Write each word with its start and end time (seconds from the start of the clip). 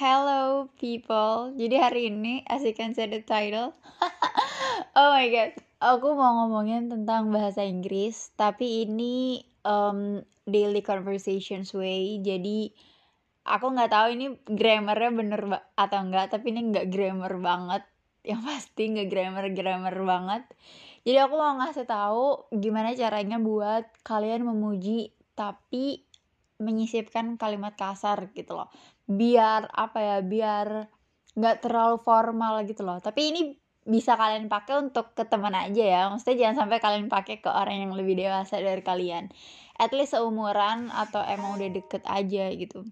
Hello 0.00 0.72
people. 0.80 1.52
Jadi 1.60 1.76
hari 1.76 2.08
ini 2.08 2.40
as 2.48 2.64
you 2.64 2.72
can 2.72 2.96
see 2.96 3.04
the 3.04 3.20
title. 3.20 3.76
oh 4.96 5.12
my 5.12 5.28
god. 5.28 5.52
Aku 5.76 6.16
mau 6.16 6.40
ngomongin 6.40 6.88
tentang 6.88 7.28
bahasa 7.28 7.68
Inggris, 7.68 8.32
tapi 8.32 8.88
ini 8.88 9.44
um, 9.60 10.24
daily 10.48 10.80
conversations 10.80 11.76
way. 11.76 12.16
Jadi 12.16 12.72
aku 13.44 13.76
nggak 13.76 13.92
tahu 13.92 14.08
ini 14.16 14.26
grammarnya 14.48 15.12
bener 15.12 15.40
atau 15.76 16.00
enggak, 16.00 16.32
tapi 16.32 16.56
ini 16.56 16.72
nggak 16.72 16.88
grammar 16.88 17.36
banget. 17.36 17.84
Yang 18.24 18.40
pasti 18.48 18.82
nggak 18.96 19.08
grammar 19.12 19.52
grammar 19.52 19.96
banget. 20.00 20.42
Jadi 21.04 21.18
aku 21.20 21.34
mau 21.36 21.60
ngasih 21.60 21.84
tahu 21.84 22.48
gimana 22.56 22.96
caranya 22.96 23.36
buat 23.36 23.84
kalian 24.00 24.48
memuji 24.48 25.12
tapi 25.36 26.08
menyisipkan 26.60 27.40
kalimat 27.40 27.74
kasar 27.74 28.30
gitu 28.36 28.54
loh. 28.54 28.68
Biar 29.08 29.66
apa 29.72 29.98
ya 29.98 30.16
biar 30.20 30.86
nggak 31.34 31.56
terlalu 31.64 31.96
formal 31.98 32.62
gitu 32.68 32.84
loh. 32.84 33.00
Tapi 33.00 33.20
ini 33.32 33.42
bisa 33.80 34.14
kalian 34.14 34.46
pakai 34.52 34.84
untuk 34.84 35.16
ke 35.16 35.24
teman 35.24 35.56
aja 35.56 35.82
ya. 35.82 36.02
Maksudnya 36.12 36.36
jangan 36.46 36.56
sampai 36.68 36.78
kalian 36.78 37.08
pakai 37.08 37.40
ke 37.40 37.48
orang 37.48 37.88
yang 37.88 37.92
lebih 37.96 38.14
dewasa 38.20 38.60
dari 38.60 38.84
kalian. 38.84 39.32
At 39.80 39.96
least 39.96 40.12
seumuran 40.12 40.92
atau 40.92 41.24
emang 41.24 41.56
udah 41.56 41.70
deket 41.72 42.04
aja 42.04 42.52
gitu. 42.52 42.84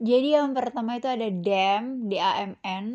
Jadi 0.00 0.36
yang 0.36 0.56
pertama 0.56 0.96
itu 0.98 1.06
ada 1.06 1.28
damn 1.30 2.08
d 2.08 2.16
a 2.18 2.32
m 2.48 2.52
n. 2.64 2.86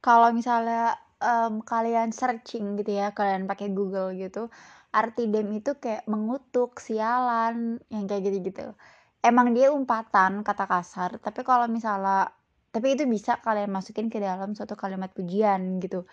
Kalau 0.00 0.32
misalnya 0.32 0.96
um, 1.22 1.60
kalian 1.62 2.14
searching 2.14 2.78
gitu 2.78 2.98
ya 2.98 3.14
kalian 3.14 3.50
pakai 3.50 3.70
Google 3.74 4.14
gitu 4.14 4.50
arti 4.92 5.28
dem 5.28 5.48
itu 5.52 5.76
kayak 5.76 6.08
mengutuk, 6.08 6.80
sialan, 6.80 7.76
yang 7.92 8.04
kayak 8.08 8.22
gitu-gitu. 8.28 8.72
Emang 9.20 9.52
dia 9.52 9.68
umpatan 9.74 10.40
kata 10.46 10.64
kasar, 10.64 11.20
tapi 11.20 11.42
kalau 11.44 11.66
misalnya 11.68 12.32
tapi 12.68 12.94
itu 12.94 13.08
bisa 13.08 13.40
kalian 13.40 13.72
masukin 13.72 14.12
ke 14.12 14.20
dalam 14.20 14.52
suatu 14.52 14.76
kalimat 14.78 15.10
pujian 15.12 15.80
gitu. 15.82 16.04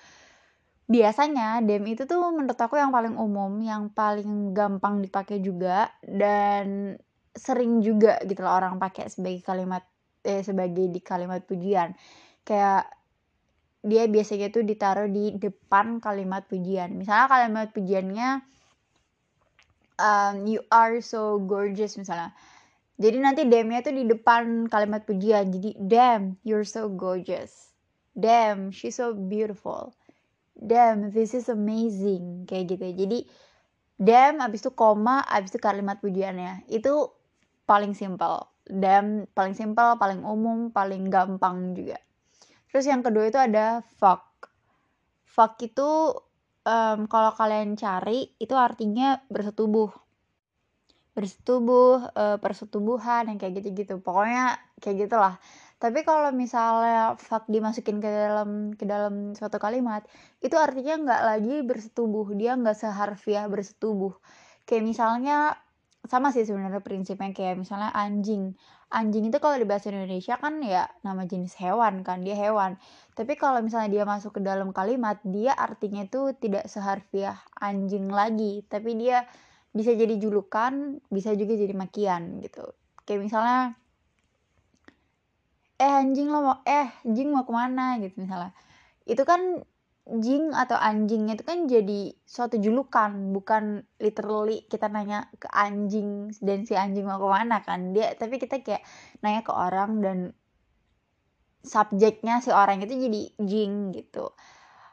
Biasanya 0.86 1.62
dem 1.66 1.84
itu 1.90 2.06
tuh 2.06 2.22
menurut 2.32 2.58
aku 2.58 2.78
yang 2.78 2.94
paling 2.94 3.16
umum, 3.18 3.52
yang 3.62 3.92
paling 3.92 4.54
gampang 4.56 5.02
dipakai 5.04 5.42
juga 5.44 5.92
dan 6.02 6.96
sering 7.36 7.84
juga 7.84 8.18
gitu 8.24 8.40
loh 8.46 8.56
orang 8.56 8.80
pakai 8.80 9.12
sebagai 9.12 9.44
kalimat 9.44 9.84
eh 10.24 10.42
sebagai 10.42 10.88
di 10.90 11.02
kalimat 11.04 11.44
pujian. 11.44 11.94
Kayak 12.48 12.90
dia 13.86 14.10
biasanya 14.10 14.50
tuh 14.50 14.66
ditaruh 14.66 15.10
di 15.12 15.38
depan 15.38 16.02
kalimat 16.02 16.46
pujian. 16.50 16.98
Misalnya 16.98 17.30
kalimat 17.30 17.70
pujiannya 17.70 18.30
um, 20.00 20.48
you 20.48 20.62
are 20.72 21.00
so 21.00 21.40
gorgeous 21.44 21.96
misalnya. 21.96 22.32
Jadi 22.96 23.18
nanti 23.20 23.42
damn-nya 23.44 23.84
tuh 23.84 23.92
di 23.92 24.08
depan 24.08 24.72
kalimat 24.72 25.04
pujian. 25.04 25.52
Jadi 25.52 25.76
damn 25.76 26.40
you're 26.48 26.68
so 26.68 26.88
gorgeous. 26.88 27.76
Damn 28.16 28.72
she's 28.72 28.96
so 28.96 29.12
beautiful. 29.12 29.92
Damn 30.56 31.12
this 31.12 31.36
is 31.36 31.52
amazing. 31.52 32.48
Kayak 32.48 32.80
gitu 32.80 32.86
jadi 32.96 33.20
damn 34.00 34.40
abis 34.40 34.64
itu 34.64 34.72
koma 34.72 35.20
abis 35.28 35.52
itu 35.52 35.60
kalimat 35.60 36.00
pujiannya. 36.00 36.64
Itu 36.72 37.12
paling 37.68 37.92
simple 37.92 38.56
damn 38.66 39.30
paling 39.38 39.54
simple 39.54 39.98
paling 40.02 40.26
umum 40.26 40.74
paling 40.74 41.08
gampang 41.10 41.78
juga. 41.78 42.02
Terus 42.74 42.86
yang 42.90 43.06
kedua 43.06 43.30
itu 43.30 43.40
ada 43.40 43.86
fuck. 44.02 44.50
Fuck 45.24 45.62
itu 45.62 45.90
um, 46.66 47.06
kalau 47.06 47.32
kalian 47.38 47.78
cari 47.78 48.34
itu 48.42 48.52
artinya 48.58 49.22
bersetubuh. 49.30 49.94
Bersetubuh 51.16 52.12
uh, 52.12 52.38
persetubuhan 52.44 53.32
yang 53.32 53.40
kayak 53.40 53.64
gitu-gitu. 53.64 54.02
Pokoknya 54.04 54.60
kayak 54.84 55.08
gitulah. 55.08 55.40
Tapi 55.80 56.04
kalau 56.04 56.34
misalnya 56.34 57.16
fuck 57.16 57.48
dimasukin 57.48 58.02
ke 58.04 58.10
dalam 58.10 58.74
ke 58.76 58.84
dalam 58.84 59.36
suatu 59.38 59.62
kalimat 59.62 60.04
itu 60.44 60.56
artinya 60.58 61.00
nggak 61.00 61.22
lagi 61.24 61.56
bersetubuh. 61.64 62.36
Dia 62.36 62.60
nggak 62.60 62.76
seharfiah 62.76 63.48
bersetubuh. 63.48 64.12
Kayak 64.66 64.84
misalnya 64.84 65.38
sama 66.06 66.30
sih 66.30 66.46
sebenarnya 66.46 66.82
prinsipnya 66.86 67.34
kayak 67.34 67.62
misalnya 67.62 67.90
anjing. 67.94 68.54
Anjing 68.94 69.28
itu 69.28 69.38
kalau 69.42 69.58
di 69.58 69.66
bahasa 69.66 69.90
Indonesia 69.90 70.38
kan 70.38 70.62
ya 70.62 70.86
nama 71.02 71.26
jenis 71.26 71.58
hewan 71.58 72.06
kan 72.06 72.22
dia 72.22 72.38
hewan. 72.38 72.78
Tapi 73.18 73.34
kalau 73.36 73.60
misalnya 73.66 73.90
dia 73.92 74.04
masuk 74.06 74.38
ke 74.38 74.42
dalam 74.46 74.70
kalimat 74.72 75.18
dia 75.26 75.58
artinya 75.58 76.06
itu 76.06 76.32
tidak 76.38 76.70
seharfiah 76.70 77.42
anjing 77.58 78.08
lagi. 78.14 78.62
Tapi 78.70 78.94
dia 78.98 79.26
bisa 79.76 79.92
jadi 79.92 80.16
julukan 80.16 81.04
bisa 81.12 81.34
juga 81.34 81.58
jadi 81.58 81.74
makian 81.76 82.40
gitu. 82.46 82.64
Kayak 83.04 83.22
misalnya 83.26 83.60
eh 85.76 85.92
anjing 85.92 86.32
lo 86.32 86.40
mau 86.40 86.58
eh 86.64 86.88
anjing 87.04 87.28
mau 87.34 87.44
ke 87.44 87.52
mana? 87.52 88.00
gitu 88.00 88.24
misalnya. 88.24 88.56
Itu 89.04 89.28
kan 89.28 89.66
jing 90.06 90.54
atau 90.54 90.78
anjingnya 90.78 91.34
itu 91.34 91.42
kan 91.42 91.66
jadi 91.66 92.14
suatu 92.30 92.62
julukan 92.62 93.34
bukan 93.34 93.82
literally 93.98 94.62
kita 94.70 94.86
nanya 94.86 95.26
ke 95.42 95.50
anjing 95.50 96.30
dan 96.46 96.62
si 96.70 96.78
anjing 96.78 97.10
mau 97.10 97.18
ke 97.18 97.26
mana 97.26 97.66
kan. 97.66 97.90
Dia 97.90 98.14
tapi 98.14 98.38
kita 98.38 98.62
kayak 98.62 98.86
nanya 99.26 99.42
ke 99.42 99.50
orang 99.50 100.06
dan 100.06 100.18
subjeknya 101.66 102.46
si 102.46 102.54
orang 102.54 102.86
itu 102.86 102.94
jadi 102.94 103.22
jing 103.42 103.98
gitu. 103.98 104.30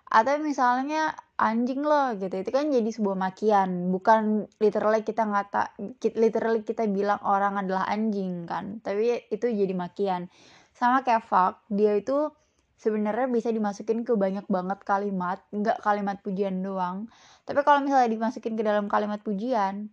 Atau 0.09 0.41
misalnya 0.41 1.13
anjing 1.37 1.85
lo 1.85 2.17
gitu 2.17 2.33
itu 2.33 2.49
kan 2.49 2.73
jadi 2.73 2.89
sebuah 2.89 3.17
makian. 3.17 3.93
Bukan 3.93 4.49
literally 4.65 5.05
kita 5.05 5.29
ngata 5.29 5.77
literally 6.17 6.65
kita 6.65 6.89
bilang 6.89 7.21
orang 7.21 7.61
adalah 7.61 7.85
anjing 7.85 8.49
kan 8.49 8.81
tapi 8.81 9.29
itu 9.29 9.45
jadi 9.45 9.77
makian. 9.77 10.33
Sama 10.73 11.05
kayak 11.05 11.29
fuck 11.29 11.61
dia 11.69 12.01
itu 12.01 12.33
sebenarnya 12.83 13.31
bisa 13.31 13.55
dimasukin 13.55 14.03
ke 14.03 14.19
banyak 14.19 14.43
banget 14.51 14.83
kalimat 14.83 15.39
nggak 15.55 15.79
kalimat 15.87 16.19
pujian 16.19 16.59
doang. 16.67 17.07
Tapi 17.47 17.63
kalau 17.63 17.87
misalnya 17.87 18.11
dimasukin 18.11 18.59
ke 18.59 18.67
dalam 18.67 18.91
kalimat 18.91 19.23
pujian 19.23 19.87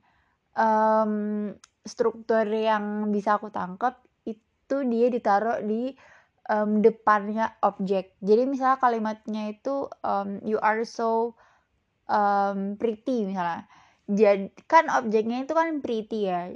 um, 0.58 1.54
struktur 1.86 2.50
yang 2.50 3.14
bisa 3.14 3.38
aku 3.38 3.54
tangkap 3.54 4.02
itu 4.26 4.76
dia 4.90 5.08
ditaruh 5.14 5.62
di 5.62 5.94
um, 6.50 6.82
depannya 6.82 7.54
objek. 7.62 8.18
Jadi 8.26 8.50
misalnya 8.50 8.82
kalimatnya 8.82 9.54
itu 9.54 9.86
um, 10.02 10.42
you 10.42 10.58
are 10.58 10.82
so 10.82 11.38
um, 12.10 12.74
pretty 12.82 13.30
misalnya. 13.30 13.70
Jadi 14.10 14.50
kan 14.66 14.90
objeknya 14.90 15.46
itu 15.46 15.54
kan 15.54 15.78
pretty 15.86 16.26
ya. 16.26 16.50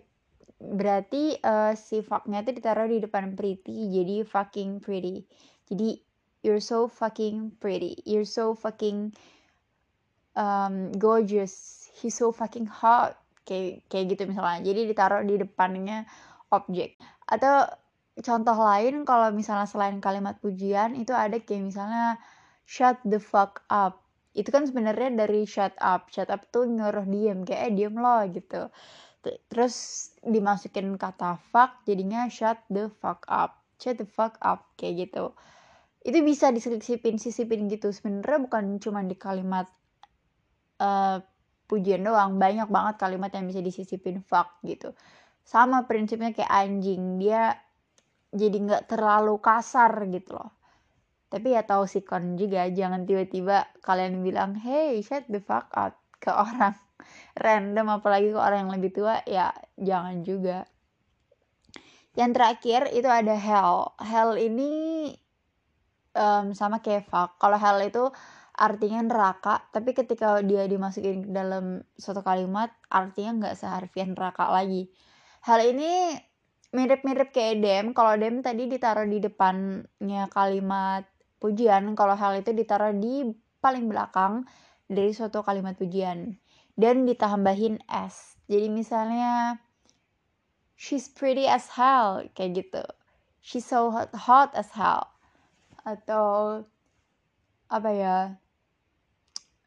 Berarti 0.58 1.38
uh, 1.46 1.78
si 1.78 2.02
itu 2.02 2.52
ditaruh 2.58 2.90
di 2.90 3.06
depan 3.06 3.38
pretty 3.38 3.94
jadi 3.94 4.26
fucking 4.26 4.82
pretty. 4.82 5.30
Jadi 5.70 6.13
you're 6.44 6.62
so 6.62 6.92
fucking 6.92 7.56
pretty. 7.64 8.04
You're 8.04 8.28
so 8.28 8.54
fucking 8.54 9.16
um, 10.36 10.92
gorgeous. 11.00 11.88
He's 11.96 12.20
so 12.20 12.36
fucking 12.36 12.68
hot. 12.68 13.18
Kayak 13.48 13.88
kayak 13.88 14.06
gitu 14.14 14.24
misalnya. 14.30 14.60
Jadi 14.62 14.92
ditaruh 14.92 15.24
di 15.24 15.40
depannya 15.40 16.04
objek. 16.52 17.00
Atau 17.26 17.72
contoh 18.20 18.58
lain 18.60 19.08
kalau 19.08 19.34
misalnya 19.34 19.66
selain 19.66 19.98
kalimat 20.04 20.38
pujian 20.44 20.94
itu 20.94 21.16
ada 21.16 21.40
kayak 21.40 21.74
misalnya 21.74 22.20
shut 22.68 23.00
the 23.08 23.18
fuck 23.18 23.64
up. 23.72 24.04
Itu 24.36 24.52
kan 24.52 24.68
sebenarnya 24.68 25.16
dari 25.16 25.48
shut 25.48 25.74
up. 25.80 26.12
Shut 26.12 26.28
up 26.28 26.44
tuh 26.52 26.68
nyuruh 26.68 27.08
diem 27.08 27.48
kayak 27.48 27.72
eh 27.72 27.74
diem 27.74 27.96
lo 27.96 28.20
gitu. 28.30 28.68
Terus 29.24 29.76
dimasukin 30.20 31.00
kata 31.00 31.40
fuck 31.56 31.88
jadinya 31.88 32.28
shut 32.28 32.60
the 32.68 32.92
fuck 33.00 33.24
up. 33.32 33.64
Shut 33.80 33.96
the 33.96 34.08
fuck 34.08 34.36
up 34.44 34.68
kayak 34.76 35.08
gitu 35.08 35.32
itu 36.04 36.20
bisa 36.20 36.52
disisipin 36.52 37.16
sisipin 37.16 37.72
gitu. 37.72 37.96
Sebenarnya 37.96 38.40
bukan 38.44 38.64
cuma 38.84 39.00
di 39.08 39.16
kalimat 39.16 39.72
uh, 40.84 41.24
pujian 41.72 42.04
doang. 42.04 42.36
Banyak 42.36 42.68
banget 42.68 42.96
kalimat 43.00 43.32
yang 43.32 43.48
bisa 43.48 43.64
disisipin 43.64 44.20
fuck 44.20 44.60
gitu. 44.68 44.92
Sama 45.48 45.88
prinsipnya 45.88 46.36
kayak 46.36 46.52
anjing. 46.52 47.24
Dia 47.24 47.56
jadi 48.36 48.58
nggak 48.60 48.84
terlalu 48.92 49.40
kasar 49.40 49.96
gitu 50.12 50.36
loh. 50.36 50.52
Tapi 51.32 51.56
ya 51.56 51.66
tahu 51.66 51.90
sikon 51.90 52.38
juga 52.38 52.70
jangan 52.70 53.10
tiba-tiba 53.10 53.66
kalian 53.82 54.22
bilang 54.22 54.54
hey 54.54 55.02
shut 55.02 55.26
the 55.34 55.42
fuck 55.42 55.66
up 55.74 55.98
ke 56.22 56.30
orang 56.30 56.78
random 57.44 57.90
apalagi 57.90 58.30
ke 58.30 58.38
orang 58.38 58.70
yang 58.70 58.74
lebih 58.76 58.92
tua 58.94 59.24
ya 59.26 59.50
jangan 59.80 60.22
juga. 60.22 60.68
Yang 62.14 62.32
terakhir 62.38 62.82
itu 62.94 63.10
ada 63.10 63.34
hell. 63.34 63.98
Hell 63.98 64.38
ini 64.38 65.10
um, 66.14 66.54
sama 66.58 66.80
fuck. 66.82 67.38
Kalau 67.38 67.58
hell 67.58 67.82
itu 67.84 68.10
artinya 68.54 69.02
neraka, 69.02 69.66
tapi 69.74 69.98
ketika 69.98 70.38
dia 70.46 70.70
dimasukin 70.70 71.34
dalam 71.34 71.82
suatu 71.98 72.22
kalimat, 72.22 72.70
artinya 72.90 73.32
nggak 73.42 73.56
seharfiah 73.58 74.08
neraka 74.10 74.50
lagi. 74.54 74.94
Hal 75.44 75.60
ini 75.66 76.16
mirip-mirip 76.74 77.34
kayak 77.34 77.56
dem. 77.62 77.86
Kalau 77.98 78.14
dem 78.18 78.46
tadi 78.46 78.70
ditaruh 78.70 79.10
di 79.10 79.20
depannya 79.22 80.30
kalimat 80.30 81.06
pujian, 81.42 81.98
kalau 81.98 82.16
hal 82.16 82.40
itu 82.40 82.54
ditaruh 82.56 82.94
di 82.96 83.34
paling 83.60 83.90
belakang 83.90 84.46
dari 84.88 85.12
suatu 85.12 85.42
kalimat 85.42 85.76
pujian 85.76 86.38
dan 86.78 87.04
ditambahin 87.10 87.82
s. 87.90 88.38
Jadi 88.48 88.68
misalnya 88.70 89.58
she's 90.84 91.08
pretty 91.08 91.48
as 91.48 91.72
hell 91.80 92.20
kayak 92.36 92.60
gitu 92.60 92.84
she's 93.40 93.64
so 93.64 93.92
hot, 93.92 94.12
hot 94.16 94.52
as 94.52 94.72
hell 94.76 95.13
atau 95.84 96.64
apa 97.68 97.90
ya 97.92 98.18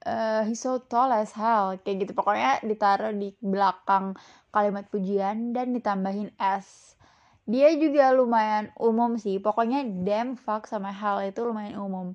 uh, 0.07 0.47
he's 0.47 0.63
so 0.63 0.79
tall 0.79 1.11
as 1.11 1.35
hell 1.35 1.75
kayak 1.83 2.07
gitu. 2.07 2.13
Pokoknya 2.15 2.63
ditaruh 2.63 3.13
di 3.13 3.35
belakang 3.43 4.15
kalimat 4.55 4.87
pujian 4.89 5.51
dan 5.53 5.75
ditambahin 5.75 6.31
s. 6.39 6.95
Dia 7.47 7.75
juga 7.79 8.15
lumayan 8.15 8.71
umum 8.79 9.19
sih. 9.19 9.43
Pokoknya 9.43 9.83
damn 10.07 10.39
fuck 10.39 10.67
sama 10.71 10.95
hell 10.95 11.23
itu 11.23 11.43
lumayan 11.43 11.79
umum. 11.79 12.15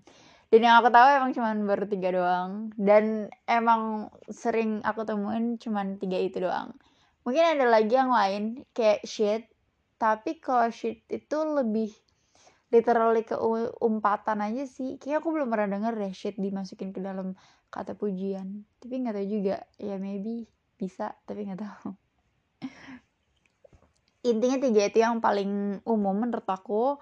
Dan 0.52 0.68
yang 0.68 0.84
aku 0.84 0.92
tahu 0.92 1.08
emang 1.08 1.32
cuman 1.32 1.56
baru 1.64 1.86
tiga 1.88 2.10
doang. 2.12 2.52
Dan 2.76 3.32
emang 3.48 4.12
sering 4.28 4.84
aku 4.84 5.08
temuin 5.08 5.56
cuman 5.56 5.96
tiga 6.00 6.20
itu 6.20 6.44
doang. 6.44 6.76
Mungkin 7.24 7.60
ada 7.60 7.70
lagi 7.70 7.94
yang 7.96 8.12
lain 8.12 8.68
kayak 8.76 9.08
shit. 9.08 9.48
Tapi 9.96 10.42
kalau 10.42 10.68
shit 10.74 11.06
itu 11.08 11.38
lebih 11.46 11.94
literally 12.72 13.28
ke 13.28 13.36
umpatan 13.84 14.40
aja 14.40 14.64
sih. 14.64 14.96
Kayak 14.96 15.22
aku 15.22 15.36
belum 15.36 15.52
pernah 15.52 15.78
denger 15.78 15.94
deh 16.00 16.14
shit 16.16 16.40
dimasukin 16.40 16.96
ke 16.96 17.04
dalam 17.04 17.36
kata 17.68 18.00
pujian. 18.00 18.64
Tapi 18.80 18.94
nggak 19.04 19.16
tahu 19.20 19.28
juga. 19.28 19.58
Ya 19.78 20.00
maybe 20.00 20.48
bisa 20.80 21.14
tapi 21.28 21.52
nggak 21.52 21.62
tahu. 21.62 21.92
Intinya 24.32 24.58
tiga 24.58 24.82
itu 24.88 24.98
yang 25.04 25.20
paling 25.20 25.84
umum 25.84 26.16
menurut 26.16 26.48
aku. 26.48 26.96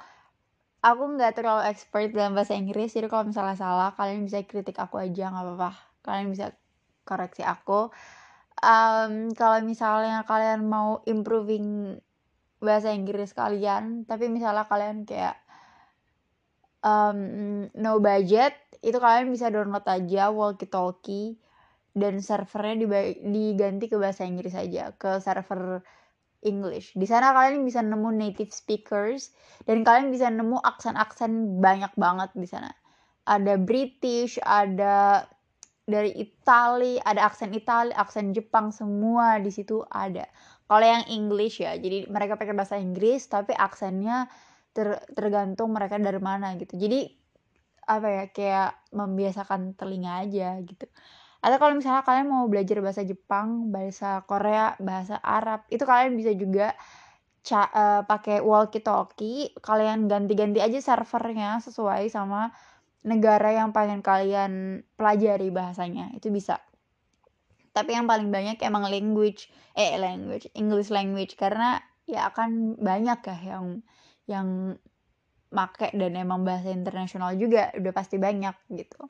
Aku 0.79 1.03
nggak 1.15 1.37
terlalu 1.37 1.69
expert 1.69 2.09
dalam 2.15 2.33
bahasa 2.33 2.55
Inggris 2.55 2.95
jadi 2.95 3.11
kalau 3.11 3.27
misalnya 3.27 3.59
salah 3.59 3.91
kalian 3.93 4.23
bisa 4.25 4.41
kritik 4.47 4.79
aku 4.79 4.97
aja 4.97 5.29
nggak 5.29 5.45
apa-apa. 5.45 5.71
Kalian 6.01 6.33
bisa 6.33 6.55
koreksi 7.05 7.45
aku. 7.45 7.93
Um, 8.59 9.31
kalau 9.37 9.63
misalnya 9.63 10.23
kalian 10.27 10.67
mau 10.67 11.03
improving 11.07 11.99
bahasa 12.59 12.91
Inggris 12.91 13.31
kalian 13.31 14.03
tapi 14.03 14.27
misalnya 14.27 14.67
kalian 14.67 15.07
kayak 15.07 15.39
um, 16.83 17.19
no 17.75 17.99
budget 17.99 18.55
itu 18.79 18.95
kalian 18.95 19.31
bisa 19.31 19.51
download 19.51 19.83
aja 19.83 20.31
walkie 20.31 20.69
talkie 20.71 21.35
dan 21.91 22.23
servernya 22.23 22.87
diganti 23.19 23.91
ke 23.91 23.99
bahasa 23.99 24.23
Inggris 24.23 24.55
aja 24.55 24.95
ke 24.95 25.19
server 25.19 25.83
English. 26.39 26.95
Di 26.95 27.03
sana 27.03 27.35
kalian 27.35 27.67
bisa 27.67 27.83
nemu 27.83 28.15
native 28.15 28.55
speakers 28.55 29.35
dan 29.67 29.83
kalian 29.83 30.07
bisa 30.13 30.31
nemu 30.31 30.55
aksen-aksen 30.63 31.59
banyak 31.59 31.91
banget 31.99 32.31
di 32.31 32.47
sana. 32.47 32.71
Ada 33.27 33.59
British, 33.59 34.39
ada 34.39 35.27
dari 35.83 36.15
Itali, 36.15 37.01
ada 37.03 37.27
aksen 37.27 37.51
Itali, 37.51 37.91
aksen 37.91 38.31
Jepang, 38.31 38.71
semua 38.71 39.41
di 39.43 39.51
situ 39.51 39.83
ada. 39.91 40.23
Kalau 40.69 40.85
yang 40.85 41.03
English 41.09 41.59
ya, 41.65 41.75
jadi 41.75 42.07
mereka 42.07 42.37
pakai 42.37 42.55
bahasa 42.55 42.77
Inggris 42.77 43.25
tapi 43.27 43.51
aksennya 43.57 44.29
ter, 44.75 45.01
tergantung 45.13 45.73
mereka 45.73 45.97
dari 45.99 46.21
mana 46.21 46.55
gitu. 46.57 46.75
Jadi 46.77 47.09
apa 47.89 48.07
ya 48.07 48.23
kayak 48.29 48.71
membiasakan 48.93 49.73
telinga 49.73 50.21
aja 50.25 50.61
gitu. 50.61 50.85
Atau 51.39 51.57
kalau 51.57 51.73
misalnya 51.79 52.03
kalian 52.03 52.27
mau 52.27 52.45
belajar 52.51 52.83
bahasa 52.83 53.01
Jepang, 53.07 53.71
bahasa 53.71 54.21
Korea, 54.27 54.75
bahasa 54.77 55.17
Arab, 55.23 55.63
itu 55.71 55.87
kalian 55.87 56.19
bisa 56.19 56.35
juga 56.35 56.75
uh, 57.55 58.03
pakai 58.03 58.43
walkie 58.43 58.83
talkie. 58.83 59.55
Kalian 59.63 60.11
ganti-ganti 60.11 60.59
aja 60.59 60.77
servernya 60.83 61.63
sesuai 61.63 62.11
sama 62.11 62.51
negara 63.03 63.55
yang 63.55 63.71
pengen 63.71 64.03
kalian 64.03 64.83
pelajari 64.99 65.47
bahasanya 65.55 66.11
itu 66.19 66.27
bisa 66.35 66.59
tapi 67.71 67.95
yang 67.95 68.09
paling 68.09 68.27
banyak 68.27 68.59
emang 68.59 68.91
language 68.91 69.47
eh 69.77 69.95
language 69.95 70.51
English 70.51 70.91
language 70.91 71.39
karena 71.39 71.79
ya 72.03 72.27
akan 72.27 72.75
banyak 72.75 73.19
ya 73.23 73.37
yang 73.55 73.85
yang 74.29 74.77
make 75.49 75.89
dan 75.97 76.13
emang 76.13 76.45
bahasa 76.45 76.69
internasional 76.69 77.33
juga 77.33 77.73
udah 77.73 77.93
pasti 77.93 78.21
banyak 78.21 78.53
gitu. 78.69 79.09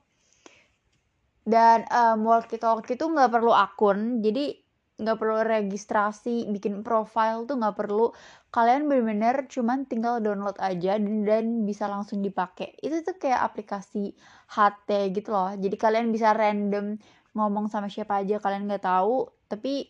Dan 1.43 1.83
um, 1.91 2.29
walkie 2.29 2.61
talkie 2.61 2.95
itu 2.95 3.03
nggak 3.03 3.31
perlu 3.33 3.51
akun 3.51 4.23
jadi 4.23 4.53
nggak 4.99 5.15
perlu 5.15 5.39
registrasi 5.47 6.51
bikin 6.51 6.83
profile 6.83 7.47
tuh 7.47 7.59
nggak 7.59 7.75
perlu. 7.75 8.11
Kalian 8.51 8.87
bener-bener 8.87 9.47
cuman 9.47 9.87
tinggal 9.87 10.19
download 10.19 10.59
aja 10.59 10.99
dan, 10.99 11.23
dan 11.23 11.45
bisa 11.63 11.87
langsung 11.87 12.19
dipakai 12.19 12.75
itu 12.83 13.03
tuh 13.03 13.15
kayak 13.15 13.39
aplikasi 13.43 14.15
HT 14.51 14.89
gitu 15.15 15.31
loh. 15.31 15.55
Jadi 15.55 15.75
kalian 15.75 16.11
bisa 16.11 16.35
random 16.35 16.99
ngomong 17.35 17.71
sama 17.71 17.87
siapa 17.87 18.19
aja 18.23 18.41
kalian 18.43 18.67
nggak 18.67 18.83
tahu 18.83 19.31
tapi 19.47 19.87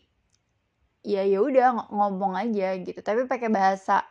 ya 1.00 1.24
ya 1.24 1.42
udah 1.42 1.90
ngomong 1.90 2.38
aja 2.38 2.78
gitu. 2.78 2.98
Tapi 3.02 3.26
pakai 3.26 3.50
bahasa 3.50 4.06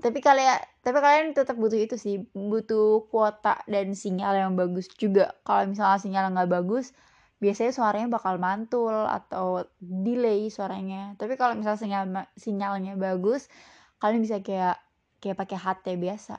tapi 0.00 0.24
kalian 0.24 0.56
tapi 0.80 0.98
kalian 0.98 1.36
tetap 1.36 1.60
butuh 1.60 1.76
itu 1.76 2.00
sih 2.00 2.24
butuh 2.32 3.04
kuota 3.12 3.60
dan 3.68 3.92
sinyal 3.92 4.32
yang 4.32 4.52
bagus 4.56 4.88
juga. 4.96 5.36
Kalau 5.44 5.68
misalnya 5.68 6.00
sinyal 6.00 6.24
nggak 6.32 6.50
bagus 6.50 6.96
biasanya 7.38 7.70
suaranya 7.70 8.08
bakal 8.10 8.40
mantul 8.40 8.94
atau 8.94 9.68
delay 9.78 10.48
suaranya. 10.48 11.14
Tapi 11.20 11.36
kalau 11.36 11.52
misalnya 11.58 11.80
sinyal 11.80 12.04
sinyalnya 12.40 12.94
bagus 12.96 13.52
kalian 14.00 14.24
bisa 14.24 14.40
kayak 14.40 14.80
kayak 15.20 15.36
pakai 15.36 15.58
HT 15.60 15.86
biasa. 16.00 16.34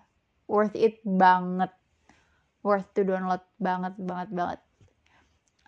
Worth 0.50 0.74
it 0.74 1.06
banget. 1.06 1.70
Worth 2.66 2.90
to 2.98 3.06
download 3.06 3.46
banget 3.62 3.94
banget 4.02 4.30
banget. 4.34 4.60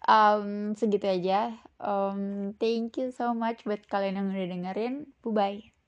Um, 0.02 0.74
segitu 0.74 1.06
aja. 1.06 1.54
Um, 1.78 2.52
thank 2.58 2.98
you 2.98 3.14
so 3.14 3.38
much 3.38 3.62
buat 3.70 3.86
kalian 3.86 4.18
yang 4.18 4.34
udah 4.34 4.50
dengerin. 4.50 4.94
Bye 5.22 5.30
bye 5.38 5.81